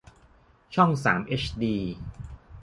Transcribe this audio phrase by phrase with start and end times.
[0.75, 1.77] ช่องสามเอชดี